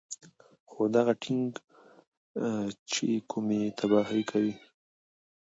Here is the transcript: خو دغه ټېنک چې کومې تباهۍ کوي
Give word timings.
خو 0.69 0.81
دغه 0.95 1.13
ټېنک 1.23 1.53
چې 2.91 3.07
کومې 3.31 3.61
تباهۍ 3.77 4.21
کوي 4.31 4.53